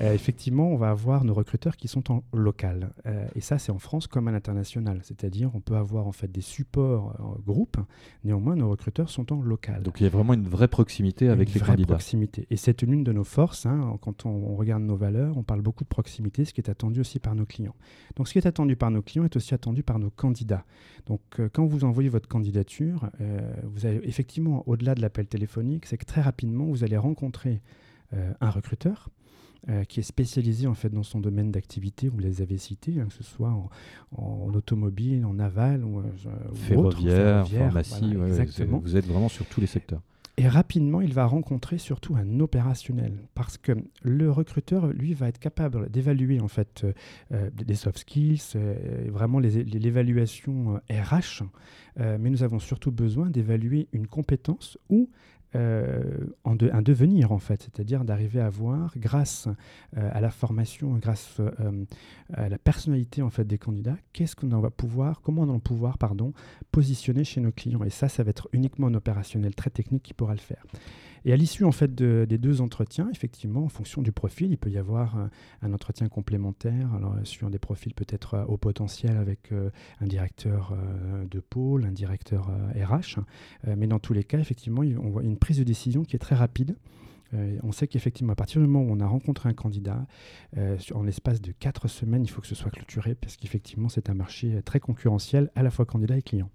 Effectivement, 0.00 0.68
on 0.68 0.76
va 0.76 0.90
avoir 0.90 1.24
nos 1.24 1.34
recruteurs 1.34 1.76
qui 1.76 1.88
sont 1.88 2.10
en 2.12 2.22
local. 2.32 2.92
Et 3.34 3.40
ça, 3.40 3.58
c'est 3.58 3.72
en 3.72 3.78
France 3.78 4.06
comme 4.06 4.28
à 4.28 4.32
l'international. 4.32 5.00
C'est-à-dire, 5.04 5.50
on 5.54 5.60
peut 5.60 5.76
avoir 5.76 6.06
en 6.06 6.12
fait 6.12 6.30
des 6.30 6.40
supports 6.40 7.14
en 7.20 7.36
groupe, 7.44 7.76
néanmoins, 8.24 8.56
nos 8.56 8.70
recruteurs 8.70 8.91
sont 9.06 9.32
en 9.32 9.40
local. 9.42 9.82
Donc 9.82 10.00
il 10.00 10.04
y 10.04 10.06
a 10.06 10.10
vraiment 10.10 10.34
une 10.34 10.46
vraie 10.48 10.68
proximité 10.68 11.28
avec 11.28 11.48
une 11.48 11.54
les 11.54 11.60
vraie 11.60 11.72
candidats. 11.72 11.94
proximité. 11.94 12.46
Et 12.50 12.56
c'est 12.56 12.82
l'une 12.82 13.04
de 13.04 13.12
nos 13.12 13.24
forces. 13.24 13.66
hein. 13.66 13.96
Quand 14.00 14.26
on, 14.26 14.30
on 14.30 14.56
regarde 14.56 14.82
nos 14.82 14.96
valeurs, 14.96 15.36
on 15.36 15.42
parle 15.42 15.62
beaucoup 15.62 15.84
de 15.84 15.88
proximité, 15.88 16.44
ce 16.44 16.52
qui 16.52 16.60
est 16.60 16.70
attendu 16.70 17.00
aussi 17.00 17.18
par 17.18 17.34
nos 17.34 17.46
clients. 17.46 17.74
Donc, 18.16 18.28
ce 18.28 18.32
qui 18.32 18.38
est 18.38 18.46
attendu 18.46 18.76
par 18.76 18.90
nos 18.90 19.02
clients 19.02 19.24
est 19.24 19.36
aussi 19.36 19.54
attendu 19.54 19.82
par 19.82 19.98
nos 19.98 20.10
candidats. 20.10 20.64
Donc, 21.06 21.20
euh, 21.38 21.48
quand 21.52 21.66
vous 21.66 21.84
envoyez 21.84 22.08
votre 22.08 22.28
candidature, 22.28 23.10
euh, 23.20 23.52
vous 23.64 23.86
avez 23.86 24.06
effectivement, 24.08 24.62
au-delà 24.68 24.94
de 24.94 25.00
l'appel 25.00 25.26
téléphonique, 25.26 25.86
c'est 25.86 25.96
que 25.98 26.04
très 26.04 26.20
rapidement, 26.20 26.64
vous 26.66 26.84
allez 26.84 26.96
rencontrer 26.96 27.62
euh, 28.12 28.32
un 28.40 28.50
recruteur. 28.50 29.08
Euh, 29.68 29.84
qui 29.84 30.00
est 30.00 30.02
spécialisé 30.04 30.66
en 30.66 30.74
fait 30.74 30.90
dans 30.90 31.02
son 31.02 31.20
domaine 31.20 31.50
d'activité, 31.52 32.08
vous 32.08 32.18
les 32.18 32.42
avez 32.42 32.58
cités, 32.58 33.00
hein, 33.00 33.06
que 33.06 33.14
ce 33.14 33.22
soit 33.22 33.50
en, 33.50 33.68
en 34.16 34.52
automobile, 34.54 35.24
en 35.24 35.38
aval 35.38 35.84
ou, 35.84 36.00
euh, 36.00 36.02
ou 36.50 36.54
Ferroviaire, 36.54 37.46
ferroviaire, 37.46 37.64
pharmacie, 37.66 38.00
voilà, 38.00 38.18
ouais, 38.24 38.32
c'est- 38.32 38.42
exactement. 38.42 38.78
vous 38.78 38.96
êtes 38.96 39.06
vraiment 39.06 39.28
sur 39.28 39.46
tous 39.46 39.60
les 39.60 39.66
secteurs. 39.66 40.00
Et 40.38 40.48
rapidement, 40.48 41.02
il 41.02 41.12
va 41.12 41.26
rencontrer 41.26 41.76
surtout 41.76 42.16
un 42.16 42.40
opérationnel 42.40 43.12
parce 43.34 43.58
que 43.58 43.72
le 44.02 44.30
recruteur, 44.30 44.86
lui, 44.86 45.12
va 45.12 45.28
être 45.28 45.38
capable 45.38 45.90
d'évaluer 45.90 46.40
en 46.40 46.48
fait 46.48 46.82
euh, 46.84 46.92
euh, 47.32 47.50
des 47.54 47.74
soft 47.74 47.98
skills, 47.98 48.40
euh, 48.56 48.74
vraiment 49.10 49.38
les- 49.38 49.62
les- 49.62 49.78
l'évaluation 49.78 50.76
euh, 50.90 51.02
RH, 51.02 51.42
euh, 52.00 52.16
mais 52.18 52.30
nous 52.30 52.42
avons 52.42 52.58
surtout 52.58 52.90
besoin 52.90 53.28
d'évaluer 53.28 53.88
une 53.92 54.06
compétence 54.06 54.78
ou 54.88 55.10
euh, 55.10 55.41
de- 55.54 56.70
un 56.72 56.82
devenir 56.82 57.32
en 57.32 57.38
fait, 57.38 57.62
c'est-à-dire 57.62 58.04
d'arriver 58.04 58.40
à 58.40 58.48
voir, 58.48 58.94
grâce 58.96 59.48
euh, 59.96 60.10
à 60.12 60.20
la 60.20 60.30
formation, 60.30 60.94
grâce 60.96 61.36
euh, 61.40 61.84
à 62.32 62.48
la 62.48 62.58
personnalité 62.58 63.22
en 63.22 63.30
fait 63.30 63.44
des 63.44 63.58
candidats, 63.58 63.96
qu'est-ce 64.12 64.34
qu'on 64.36 64.48
va 64.60 64.70
pouvoir, 64.70 65.20
comment 65.20 65.42
on 65.42 65.46
va 65.52 65.58
pouvoir, 65.58 65.98
pardon, 65.98 66.32
positionner 66.70 67.24
chez 67.24 67.40
nos 67.40 67.52
clients. 67.52 67.84
Et 67.84 67.90
ça, 67.90 68.08
ça 68.08 68.22
va 68.22 68.30
être 68.30 68.48
uniquement 68.52 68.86
un 68.86 68.94
opérationnel 68.94 69.54
très 69.54 69.70
technique 69.70 70.02
qui 70.02 70.14
pourra 70.14 70.32
le 70.34 70.40
faire. 70.40 70.64
Et 71.24 71.32
à 71.32 71.36
l'issue 71.36 71.64
en 71.64 71.72
fait 71.72 71.94
de- 71.94 72.26
des 72.28 72.38
deux 72.38 72.60
entretiens, 72.60 73.08
effectivement, 73.10 73.64
en 73.64 73.68
fonction 73.68 74.02
du 74.02 74.12
profil, 74.12 74.50
il 74.50 74.58
peut 74.58 74.70
y 74.70 74.78
avoir 74.78 75.16
un, 75.16 75.30
un 75.62 75.72
entretien 75.72 76.08
complémentaire, 76.08 76.92
alors 76.94 77.14
euh, 77.14 77.24
sur 77.24 77.50
des 77.50 77.58
profils 77.58 77.94
peut-être 77.94 78.34
euh, 78.34 78.44
au 78.46 78.56
potentiel 78.56 79.16
avec 79.16 79.52
euh, 79.52 79.70
un 80.00 80.06
directeur 80.06 80.72
euh, 80.72 81.24
de 81.30 81.40
pôle, 81.40 81.84
un 81.84 81.92
directeur 81.92 82.50
euh, 82.50 82.84
RH, 82.84 83.20
Euh, 83.68 83.74
mais 83.76 83.86
dans 83.86 83.98
tous 83.98 84.12
les 84.12 84.24
cas, 84.24 84.38
effectivement, 84.38 84.82
on 84.82 85.10
voit 85.10 85.22
une 85.22 85.36
prise 85.38 85.58
de 85.58 85.64
décision 85.64 86.04
qui 86.04 86.16
est 86.16 86.18
très 86.18 86.34
rapide. 86.34 86.76
Euh, 87.34 87.58
on 87.62 87.72
sait 87.72 87.86
qu'effectivement, 87.86 88.32
à 88.32 88.36
partir 88.36 88.60
du 88.60 88.66
moment 88.66 88.84
où 88.84 88.92
on 88.94 89.00
a 89.00 89.06
rencontré 89.06 89.48
un 89.48 89.54
candidat, 89.54 90.06
euh, 90.58 90.76
en 90.94 91.02
l'espace 91.02 91.40
de 91.40 91.52
quatre 91.52 91.88
semaines, 91.88 92.24
il 92.24 92.28
faut 92.28 92.40
que 92.40 92.46
ce 92.46 92.54
soit 92.54 92.70
clôturé, 92.70 93.14
parce 93.14 93.36
qu'effectivement, 93.36 93.88
c'est 93.88 94.10
un 94.10 94.14
marché 94.14 94.54
euh, 94.56 94.62
très 94.62 94.80
concurrentiel, 94.80 95.50
à 95.54 95.62
la 95.62 95.70
fois 95.70 95.84
candidat 95.86 96.16
et 96.18 96.22
client. 96.22 96.50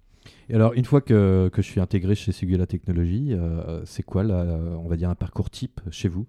Et 0.49 0.55
alors, 0.55 0.73
une 0.73 0.85
fois 0.85 1.01
que, 1.01 1.49
je 1.55 1.61
suis 1.61 1.79
intégré 1.79 2.15
chez 2.15 2.31
Sigula 2.31 2.65
Technologies, 2.65 3.33
euh, 3.33 3.81
c'est 3.85 4.03
quoi, 4.03 4.23
on 4.23 4.87
va 4.87 4.95
dire, 4.95 5.09
un 5.09 5.15
parcours 5.15 5.49
type 5.49 5.81
chez 5.91 6.07
vous? 6.07 6.25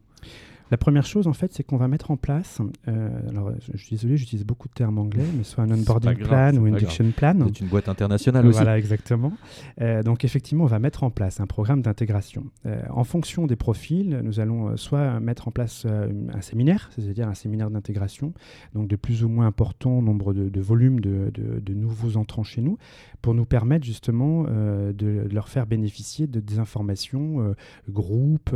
La 0.70 0.76
première 0.76 1.06
chose, 1.06 1.26
en 1.26 1.32
fait, 1.32 1.52
c'est 1.52 1.62
qu'on 1.64 1.76
va 1.78 1.88
mettre 1.88 2.10
en 2.10 2.16
place, 2.16 2.60
euh, 2.88 3.08
alors 3.30 3.52
je 3.72 3.76
suis 3.78 3.96
désolé, 3.96 4.16
j'utilise 4.16 4.44
beaucoup 4.44 4.68
de 4.68 4.74
termes 4.74 4.98
anglais, 4.98 5.24
mais 5.36 5.42
soit 5.44 5.64
un 5.64 5.70
onboarding 5.70 6.12
grave, 6.14 6.52
plan 6.52 6.60
ou 6.60 6.64
pas 6.70 6.76
induction 6.76 7.10
plan. 7.10 7.34
C'est 7.46 7.60
une 7.60 7.68
boîte 7.68 7.88
internationale 7.88 8.46
aussi. 8.46 8.56
Voilà, 8.58 8.78
exactement. 8.78 9.32
Euh, 9.80 10.02
donc, 10.02 10.24
effectivement, 10.24 10.64
on 10.64 10.68
va 10.68 10.78
mettre 10.78 11.04
en 11.04 11.10
place 11.10 11.40
un 11.40 11.46
programme 11.46 11.80
d'intégration. 11.82 12.44
Euh, 12.66 12.80
en 12.90 13.04
fonction 13.04 13.46
des 13.46 13.56
profils, 13.56 14.20
nous 14.22 14.40
allons 14.40 14.76
soit 14.76 15.20
mettre 15.20 15.48
en 15.48 15.50
place 15.50 15.86
un 15.86 16.40
séminaire, 16.40 16.90
c'est-à-dire 16.94 17.28
un 17.28 17.34
séminaire 17.34 17.70
d'intégration, 17.70 18.32
donc 18.74 18.88
de 18.88 18.96
plus 18.96 19.24
ou 19.24 19.28
moins 19.28 19.46
important 19.46 20.02
nombre 20.02 20.34
de, 20.34 20.48
de 20.48 20.60
volumes 20.60 21.00
de, 21.00 21.30
de- 21.34 21.60
de 21.60 21.74
nouveaux 21.74 22.16
entrants 22.16 22.42
chez 22.42 22.60
nous, 22.60 22.78
pour 23.22 23.34
nous 23.34 23.44
permettre 23.46 23.84
justement 23.86 24.42
de, 24.44 25.26
leur 25.32 25.48
faire 25.48 25.66
bénéficier 25.66 26.26
de 26.26 26.40
des 26.40 26.58
informations 26.58 27.54
groupes, 27.88 28.54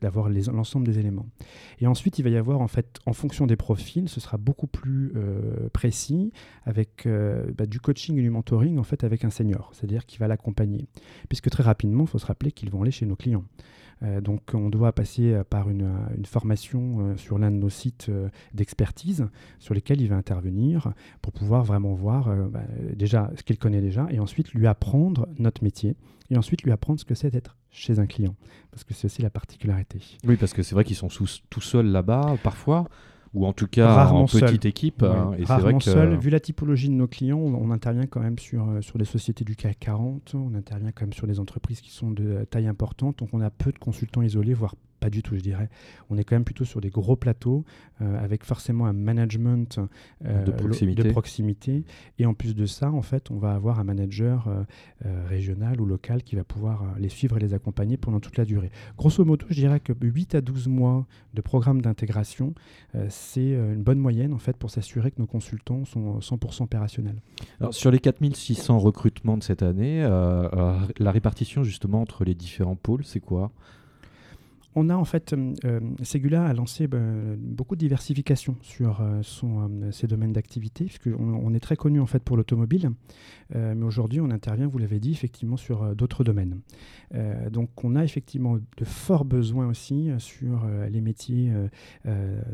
d'avoir 0.00 0.28
l'ensemble 0.28 0.86
des 0.86 0.98
éléments. 0.98 1.21
Et 1.80 1.86
ensuite, 1.86 2.18
il 2.18 2.22
va 2.22 2.30
y 2.30 2.36
avoir, 2.36 2.60
en 2.60 2.68
fait, 2.68 2.98
en 3.06 3.12
fonction 3.12 3.46
des 3.46 3.56
profils, 3.56 4.08
ce 4.08 4.20
sera 4.20 4.36
beaucoup 4.36 4.66
plus 4.66 5.12
euh, 5.16 5.68
précis 5.72 6.32
avec 6.64 7.06
euh, 7.06 7.50
bah, 7.56 7.66
du 7.66 7.80
coaching 7.80 8.18
et 8.18 8.22
du 8.22 8.30
mentoring, 8.30 8.78
en 8.78 8.82
fait, 8.82 9.04
avec 9.04 9.24
un 9.24 9.30
senior, 9.30 9.70
c'est-à-dire 9.72 10.06
qui 10.06 10.18
va 10.18 10.28
l'accompagner. 10.28 10.86
Puisque 11.28 11.50
très 11.50 11.62
rapidement, 11.62 12.04
il 12.04 12.08
faut 12.08 12.18
se 12.18 12.26
rappeler 12.26 12.52
qu'ils 12.52 12.70
vont 12.70 12.82
aller 12.82 12.90
chez 12.90 13.06
nos 13.06 13.16
clients. 13.16 13.44
Euh, 14.02 14.20
donc, 14.20 14.42
on 14.54 14.68
doit 14.68 14.92
passer 14.92 15.40
par 15.48 15.70
une, 15.70 15.90
formation 16.24 17.16
sur 17.16 17.38
l'un 17.38 17.50
de 17.50 17.56
nos 17.56 17.68
sites 17.68 18.10
d'expertise 18.54 19.28
sur 19.58 19.74
lesquels 19.74 20.00
il 20.00 20.08
va 20.08 20.16
intervenir 20.16 20.92
pour 21.20 21.32
pouvoir 21.32 21.64
vraiment 21.64 21.94
voir 21.94 22.34
bah, 22.48 22.62
déjà 22.94 23.30
ce 23.36 23.42
qu'il 23.42 23.58
connaît 23.58 23.80
déjà 23.80 24.06
et 24.10 24.18
ensuite 24.18 24.52
lui 24.52 24.66
apprendre 24.66 25.28
notre 25.38 25.62
métier 25.62 25.96
et 26.30 26.36
ensuite 26.38 26.62
lui 26.62 26.72
apprendre 26.72 27.00
ce 27.00 27.04
que 27.04 27.14
c'est 27.14 27.30
d'être 27.30 27.56
chez 27.72 27.98
un 27.98 28.06
client. 28.06 28.36
Parce 28.70 28.84
que 28.84 28.94
c'est 28.94 29.06
aussi 29.06 29.22
la 29.22 29.30
particularité. 29.30 30.00
Oui, 30.26 30.36
parce 30.36 30.52
que 30.52 30.62
c'est 30.62 30.74
vrai 30.74 30.84
qu'ils 30.84 30.96
sont 30.96 31.08
sous- 31.08 31.40
tout 31.50 31.60
seuls 31.60 31.86
là-bas, 31.86 32.36
parfois, 32.42 32.86
ou 33.34 33.46
en 33.46 33.52
tout 33.52 33.66
cas 33.66 33.86
Rarement 33.92 34.22
en 34.22 34.26
petite 34.26 34.64
équipe. 34.66 35.02
Ouais, 35.02 35.08
hein, 35.08 35.32
et 35.36 35.38
c'est 35.40 35.44
rarement 35.46 35.62
vrai 35.64 35.78
que 35.78 35.84
seul. 35.84 36.16
Vu 36.18 36.30
la 36.30 36.38
typologie 36.40 36.88
de 36.88 36.94
nos 36.94 37.06
clients, 37.08 37.38
on, 37.38 37.54
on 37.54 37.70
intervient 37.70 38.06
quand 38.06 38.20
même 38.20 38.38
sur, 38.38 38.68
euh, 38.68 38.80
sur 38.82 38.98
des 38.98 39.04
sociétés 39.06 39.44
du 39.44 39.56
CAC 39.56 39.78
40, 39.80 40.34
on 40.34 40.54
intervient 40.54 40.92
quand 40.92 41.04
même 41.06 41.12
sur 41.14 41.26
des 41.26 41.40
entreprises 41.40 41.80
qui 41.80 41.90
sont 41.90 42.10
de 42.10 42.24
euh, 42.24 42.44
taille 42.44 42.66
importante, 42.66 43.18
donc 43.20 43.30
on 43.32 43.40
a 43.40 43.50
peu 43.50 43.72
de 43.72 43.78
consultants 43.78 44.22
isolés, 44.22 44.54
voire 44.54 44.74
pas 45.02 45.10
du 45.10 45.20
tout, 45.20 45.34
je 45.34 45.40
dirais. 45.40 45.68
On 46.10 46.16
est 46.16 46.22
quand 46.22 46.36
même 46.36 46.44
plutôt 46.44 46.64
sur 46.64 46.80
des 46.80 46.88
gros 46.88 47.16
plateaux, 47.16 47.64
euh, 48.00 48.22
avec 48.22 48.44
forcément 48.44 48.86
un 48.86 48.92
management 48.92 49.80
euh, 50.24 50.44
De 50.44 50.52
proximité. 50.52 51.02
de 51.02 51.10
proximité. 51.10 51.84
Et 52.20 52.26
en 52.26 52.34
plus 52.34 52.54
de 52.54 52.66
ça, 52.66 52.92
en 52.92 53.02
fait, 53.02 53.32
on 53.32 53.36
va 53.36 53.52
avoir 53.52 53.80
un 53.80 53.84
manager 53.84 54.46
euh, 54.46 55.26
régional 55.28 55.80
ou 55.80 55.86
local 55.86 56.22
qui 56.22 56.36
va 56.36 56.44
pouvoir 56.44 56.84
les 56.98 57.08
suivre 57.08 57.36
et 57.36 57.40
les 57.40 57.52
accompagner 57.52 57.96
pendant 57.96 58.20
toute 58.20 58.38
la 58.38 58.44
durée. 58.44 58.70
Grosso 58.96 59.24
modo, 59.24 59.44
je 59.50 59.54
dirais 59.54 59.80
que 59.80 59.92
8 60.00 60.36
à 60.36 60.40
12 60.40 60.68
mois 60.68 61.04
de 61.34 61.40
programme 61.40 61.82
d'intégration, 61.82 62.54
c'est 63.08 63.52
une 63.54 63.82
bonne 63.82 63.98
moyenne 63.98 64.32
en 64.32 64.38
fait 64.38 64.56
pour 64.56 64.70
s'assurer 64.70 65.10
que 65.10 65.20
nos 65.20 65.26
consultants 65.26 65.84
sont 65.84 66.16
euh, 66.16 66.20
100% 66.20 66.62
opérationnels. 66.62 67.20
Alors, 67.58 67.74
sur 67.74 67.90
les 67.90 67.98
4600 67.98 68.78
recrutements 68.78 69.36
de 69.36 69.42
cette 69.42 69.62
année, 69.62 70.02
la 70.02 71.10
répartition 71.10 71.64
justement 71.64 72.00
entre 72.00 72.24
les 72.24 72.34
différents 72.34 72.76
pôles, 72.76 73.04
c'est 73.04 73.20
quoi? 73.20 73.50
On 74.74 74.88
a 74.88 74.96
en 74.96 75.04
fait, 75.04 75.32
euh, 75.32 75.52
euh, 75.64 75.80
Segula 76.02 76.46
a 76.46 76.52
lancé 76.54 76.86
bah, 76.86 76.98
beaucoup 77.38 77.74
de 77.74 77.80
diversification 77.80 78.56
sur 78.62 79.00
euh, 79.00 79.20
ses 79.90 80.06
domaines 80.06 80.32
d'activité, 80.32 80.84
puisqu'on 80.86 81.12
on 81.18 81.52
est 81.54 81.60
très 81.60 81.76
connu 81.76 82.00
en 82.00 82.06
fait 82.06 82.22
pour 82.22 82.36
l'automobile, 82.36 82.90
mais 83.54 83.84
aujourd'hui 83.84 84.20
on 84.20 84.30
intervient, 84.30 84.66
vous 84.66 84.78
l'avez 84.78 84.98
dit, 84.98 85.12
effectivement 85.12 85.58
sur 85.58 85.94
d'autres 85.94 86.24
domaines. 86.24 86.60
Donc 87.50 87.84
on 87.84 87.96
a 87.96 88.04
effectivement 88.04 88.56
de 88.56 88.84
forts 88.84 89.24
besoins 89.24 89.66
aussi 89.66 90.10
sur 90.18 90.66
les 90.90 91.00
métiers 91.00 91.52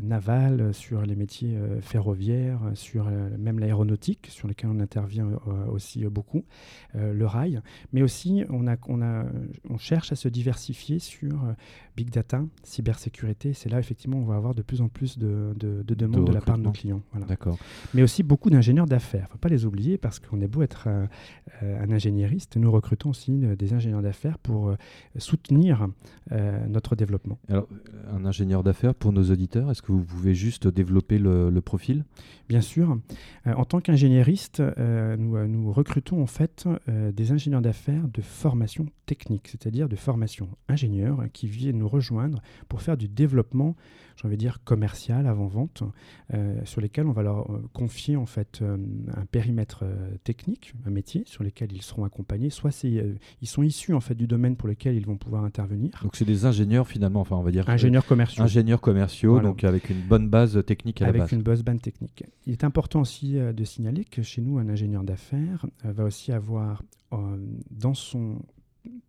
navals, 0.01 0.73
sur 0.73 1.03
les 1.03 1.15
métiers 1.15 1.57
ferroviaires, 1.81 2.59
sur 2.73 3.09
même 3.37 3.59
l'aéronautique, 3.59 4.27
sur 4.29 4.47
lesquels 4.47 4.69
on 4.71 4.79
intervient 4.79 5.29
aussi 5.71 6.03
beaucoup, 6.05 6.43
le 6.93 7.25
rail, 7.25 7.61
mais 7.93 8.01
aussi 8.01 8.43
on, 8.49 9.77
cherche 9.77 10.11
à 10.11 10.15
se 10.15 10.27
diversifier 10.27 10.99
sur 10.99 11.43
euh, 11.43 11.53
big 12.09 12.13
data, 12.13 12.41
cybersécurité. 12.63 13.53
C'est 13.53 13.69
là 13.69 13.79
effectivement 13.79 14.17
on 14.17 14.25
va 14.25 14.35
avoir 14.35 14.55
de 14.55 14.61
plus 14.61 14.81
en 14.81 14.87
plus 14.89 15.17
de, 15.17 15.53
de- 15.55 15.83
de 15.83 15.93
demandes 15.95 16.25
de, 16.27 16.31
la 16.33 16.41
part 16.41 16.57
de 16.57 16.63
nos 16.63 16.71
clients. 16.71 17.01
Voilà. 17.11 17.25
D'accord. 17.27 17.57
Mais 17.93 18.01
aussi 18.01 18.23
beaucoup 18.23 18.49
d'ingénieurs 18.49 18.85
d'affaires. 18.87 19.21
Il 19.27 19.29
ne 19.29 19.33
faut 19.33 19.37
pas 19.37 19.49
les 19.49 19.65
oublier 19.65 19.97
parce 19.97 20.19
qu'on 20.19 20.41
est 20.41 20.47
beau 20.47 20.61
être 20.63 20.85
euh, 20.87 21.05
euh, 21.63 21.83
un 21.83 21.91
ingénieriste, 21.91 22.57
nous 22.57 22.71
recrutons 22.71 23.09
aussi 23.11 23.45
euh, 23.45 23.55
des 23.55 23.73
ingénieurs 23.73 24.01
d'affaires 24.01 24.37
pour 24.39 24.69
euh, 24.69 24.75
soutenir 25.17 25.87
euh, 26.31 26.65
notre 26.67 26.95
développement. 26.95 27.37
Alors, 27.49 27.67
un 28.11 28.25
ingénieur 28.25 28.63
d'affaires 28.63 28.95
pour 28.95 29.11
nos 29.13 29.23
auditeurs, 29.31 29.69
est-ce 29.71 29.81
que 29.81 29.91
vous 29.91 30.03
pouvez 30.03 30.33
juste 30.33 30.67
développer 30.67 31.19
le, 31.19 31.49
le 31.49 31.61
profil? 31.61 32.05
Bien 32.47 32.61
sûr, 32.61 32.97
euh, 33.45 33.53
en 33.53 33.65
tant 33.65 33.79
qu'ingénieriste, 33.79 34.59
euh, 34.61 35.15
nous, 35.17 35.37
nous 35.47 35.71
recrutons 35.71 36.21
en 36.21 36.25
fait 36.27 36.67
des 37.13 37.31
ingénieurs 37.31 37.61
d'affaires 37.61 38.07
de 38.07 38.21
formation 38.21 38.87
technique, 39.05 39.47
c'est-à-dire 39.49 39.87
de 39.89 39.95
formation 39.95 40.49
ingénieur 40.67 41.23
qui 41.33 41.47
viennent 41.47 41.77
nous 41.79 41.87
rejoindre 41.87 41.98
pour 42.67 42.81
faire 42.81 42.97
du 42.97 43.07
développement, 43.07 43.75
j'ai 44.19 44.27
envie 44.27 44.35
de 44.35 44.41
dire 44.41 44.63
commercial 44.63 45.27
avant-vente, 45.27 45.83
euh, 46.33 46.59
sur 46.65 46.81
lesquels 46.81 47.07
on 47.07 47.11
va 47.13 47.23
leur 47.23 47.51
euh, 47.51 47.61
confier 47.73 48.17
en 48.17 48.25
fait 48.25 48.59
euh, 48.61 48.77
un 49.15 49.25
périmètre 49.25 49.85
technique, 50.23 50.73
un 50.85 50.89
métier 50.89 51.23
sur 51.25 51.43
lequel 51.43 51.71
ils 51.71 51.81
seront 51.81 52.03
accompagnés. 52.03 52.49
Soit 52.49 52.71
c'est, 52.71 53.15
ils 53.41 53.47
sont 53.47 53.63
issus 53.63 53.93
en 53.93 54.01
fait 54.01 54.15
du 54.15 54.27
domaine 54.27 54.55
pour 54.55 54.67
lequel 54.67 54.95
ils 54.95 55.05
vont 55.05 55.17
pouvoir 55.17 55.43
intervenir. 55.45 55.91
Donc, 56.03 56.15
c'est 56.15 56.25
des 56.25 56.45
ingénieurs 56.45 56.87
finalement, 56.87 57.21
enfin, 57.21 57.37
on 57.37 57.43
va 57.43 57.51
dire. 57.51 57.69
Ingénieurs 57.69 58.05
commerciaux. 58.05 58.43
ingénieurs 58.43 58.81
commerciaux, 58.81 59.33
Voilà. 59.33 59.47
donc 59.47 59.63
avec 59.63 59.89
une 59.89 60.01
bonne 60.01 60.29
base 60.29 60.61
technique 60.65 61.01
à 61.01 61.05
la 61.05 61.09
avec 61.09 61.21
base. 61.21 61.31
une 61.31 61.41
boss 61.43 61.63
band 61.63 61.77
technique. 61.77 62.23
Il 62.45 62.51
est 62.53 62.63
important 62.63 63.01
aussi 63.01 63.33
de 63.35 63.63
signaler 63.63 64.03
que 64.03 64.21
chez 64.21 64.41
nous, 64.41 64.57
un 64.57 64.67
ingénieur 64.69 65.03
d'affaires 65.03 65.65
va 65.83 66.03
aussi 66.03 66.31
avoir 66.31 66.83
dans 67.71 67.93
son 67.93 68.39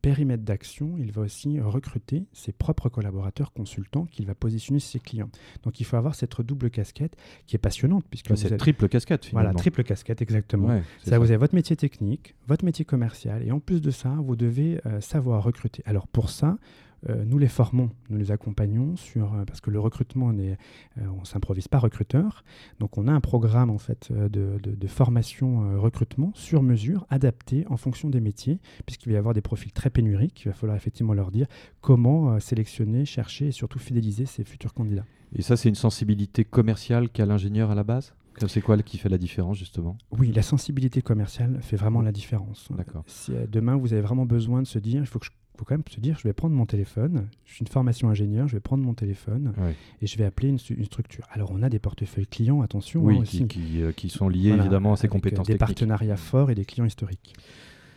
périmètre 0.03 0.43
d'action, 0.43 0.97
il 0.99 1.13
va 1.13 1.23
aussi 1.23 1.61
recruter 1.61 2.25
ses 2.33 2.53
propres 2.53 2.89
collaborateurs 2.89 3.53
consultants 3.53 4.07
qu'il 4.07 4.27
va 4.27 4.35
positionner 4.35 4.81
ses 4.81 4.99
clients. 4.99 5.31
Donc 5.63 5.81
il 5.81 5.85
faut 5.85 5.97
avoir 5.97 6.15
cette 6.15 6.41
double 6.41 6.71
casquette 6.71 7.17
qui 7.47 7.57
est 7.57 7.59
passionnante 7.61 8.05
puisque 8.11 8.29
Bah, 8.31 8.37
c'est 8.37 8.53
êtes- 8.53 8.59
triple 8.59 8.89
casquette 8.89 9.25
finalement. 9.27 9.51
voilà, 9.51 9.59
triple 9.59 9.85
casquette 9.85 10.23
exactement. 10.23 10.69
Ouais, 10.69 10.83
Ça, 11.05 11.19
vous 11.19 11.27
avez 11.27 11.37
votre 11.37 11.55
métier 11.55 11.77
technique, 11.77 12.35
votre 12.49 12.65
métier 12.65 12.85
commercial, 12.85 13.43
et 13.47 13.53
en 13.53 13.61
plus 13.61 13.81
de 13.81 13.91
ça, 13.91 14.17
vous 14.21 14.37
devez 14.37 14.81
euh, 14.87 15.01
savoir 15.01 15.43
recruter. 15.45 15.83
Alors 15.87 16.07
pour 16.09 16.31
ça, 16.31 16.59
euh, 17.09 17.25
nous 17.25 17.39
les 17.39 17.49
formons, 17.49 17.91
nous 18.11 18.19
les 18.19 18.31
accompagnons 18.31 18.97
sur 18.97 19.35
euh, 19.35 19.45
parce 19.47 19.61
que 19.61 19.71
le 19.71 19.81
recrutement, 19.81 20.27
on 20.27 20.39
euh, 20.39 20.55
on 21.21 21.25
s'improvise 21.25 21.69
pas 21.69 21.79
recruteur, 21.79 22.45
donc 22.79 22.99
on 22.99 23.09
a 23.09 23.13
un 23.13 23.21
programme 23.21 23.71
en 23.71 23.79
fait 23.79 24.13
de, 24.13 24.59
de- 24.63 24.75
de 24.75 24.87
formation 24.87 25.81
recrutement 25.81 26.33
sur 26.35 26.63
mesure, 26.63 27.07
adapté 27.11 27.67
en 27.71 27.77
fonction 27.77 28.11
des 28.11 28.21
métiers, 28.21 28.59
puisqu'il 28.87 29.11
va 29.11 29.15
y 29.15 29.19
avoir 29.19 29.35
des 29.35 29.41
profils 29.41 29.73
très 29.73 29.91
pénuriques. 29.91 30.43
Il 30.45 30.49
va 30.49 30.55
falloir 30.55 30.77
effectivement 30.77 31.15
leur 31.15 31.31
dire 31.31 31.47
comment 31.81 32.39
sélectionner, 32.41 33.05
chercher 33.05 33.49
et 33.49 33.53
surtout 33.53 33.79
fidéliser 33.79 34.27
ces 34.27 34.45
futurs 34.45 34.75
candidats. 34.75 35.05
Et 35.35 35.43
ça, 35.43 35.57
c'est 35.57 35.69
une 35.69 35.75
sensibilité 35.75 36.45
commerciale 36.45 37.09
qu'a 37.09 37.25
l'ingénieur 37.27 37.71
à 37.71 37.75
la 37.75 37.85
base? 37.85 38.15
C'est 38.47 38.63
quoi 38.63 38.79
qui 38.79 38.97
fait 38.97 39.09
la 39.11 39.19
différence 39.19 39.59
justement? 39.59 39.99
Oui, 40.19 40.33
la 40.33 40.41
sensibilité 40.43 41.03
commerciale 41.03 41.59
fait 41.61 41.77
vraiment 41.77 42.01
la 42.01 42.13
différence. 42.13 42.69
D'accord. 42.75 43.03
Si 43.07 43.33
demain 43.49 43.77
vous 43.77 43.93
avez 43.93 44.01
vraiment 44.03 44.25
besoin 44.25 44.63
de 44.63 44.67
se 44.67 44.79
dire, 44.79 45.01
il 45.03 45.07
faut, 45.07 45.19
que 45.19 45.27
je- 45.27 45.31
faut 45.61 45.67
quand 45.67 45.75
même 45.75 45.85
se 45.91 46.01
dire, 46.01 46.19
je 46.19 46.27
vais 46.27 46.33
prendre 46.33 46.55
mon 46.55 46.65
téléphone, 46.65 47.29
je 47.45 47.53
suis 47.53 47.61
une 47.61 47.69
formation 47.69 48.09
ingénieur, 48.09 48.49
je 48.49 48.55
vais 48.55 48.61
prendre 48.61 48.83
mon 48.83 48.95
téléphone 48.95 49.53
et 50.01 50.07
je 50.07 50.17
vais 50.17 50.25
appeler 50.25 50.49
une, 50.49 50.59
structure. 50.59 51.27
Alors 51.31 51.51
on 51.53 51.63
a 51.63 51.69
des 51.69 51.79
portefeuilles 51.79 52.27
clients, 52.27 52.63
attention 52.63 53.03
Oui, 53.03 53.19
hein, 53.19 53.25
qui, 53.25 53.37
aussi. 53.37 53.47
qui, 53.47 53.83
euh, 53.83 53.93
qui 53.93 54.09
sont 54.09 54.31
liés 54.31 54.49
Voilà, 54.49 54.63
évidemment 54.63 54.95
à 54.95 54.97
ces 54.97 55.07
euh, 55.07 55.11
compétences 55.11 55.47
Des 55.47 55.53
techniques. 55.53 55.77
partenariats 55.77 56.17
forts 56.17 56.51
et 56.51 56.55
des 56.55 56.65
clients 56.65 56.87
historiques. 56.87 57.35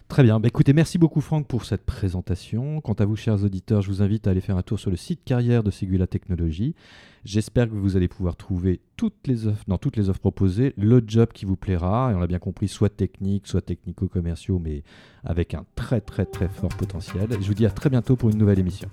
Très 0.08 0.24
bien. 0.24 0.40
Bah, 0.40 0.48
écoutez, 0.48 0.74
merci 0.74 0.98
beaucoup 0.98 1.22
Franck 1.22 1.48
pour 1.48 1.66
cette 1.66 1.86
présentation. 1.86 2.82
Quant 2.82 2.94
à 2.94 3.06
vous, 3.06 3.16
chers 3.16 3.44
auditeurs, 3.44 3.82
je 3.82 3.90
vous 3.90 4.02
invite 4.02 4.28
à 4.28 4.32
aller 4.32 4.42
faire 4.42 4.58
un 4.58 4.62
tour 4.62 4.80
sur 4.80 4.92
le 4.92 4.98
site 4.98 5.24
carrière 5.24 5.64
de 5.64 5.72
Segula 5.72 6.06
Technologies. 6.08 6.76
J'espère 7.26 7.70
que 7.70 7.74
vous 7.74 7.96
allez 7.96 8.08
pouvoir 8.08 8.36
trouver 8.36 8.82
toutes 8.98 9.28
les 9.28 9.48
offres, 9.48 9.64
dans 9.68 9.78
toutes 9.78 9.96
les 9.96 10.10
offres 10.10 10.20
proposées 10.20 10.74
le 10.78 11.02
job 11.06 11.30
qui 11.34 11.46
vous 11.46 11.56
plaira. 11.56 12.12
Et 12.12 12.16
on 12.16 12.20
l'a 12.20 12.28
bien 12.28 12.40
compris, 12.40 12.68
soit 12.68 12.90
technique, 12.90 13.48
soit 13.48 13.62
technico-commerciaux, 13.62 14.60
mais 14.60 14.84
avec 15.24 15.54
un 15.54 15.66
très 15.76 16.02
très 16.02 16.26
très 16.26 16.50
fort 16.50 16.76
potentiel. 16.76 17.30
Je 17.42 17.48
vous 17.48 17.54
dis 17.54 17.66
à 17.66 17.72
très 17.72 17.90
bientôt 17.90 18.16
pour 18.16 18.30
une 18.30 18.38
nouvelle 18.38 18.60
émission. 18.60 18.90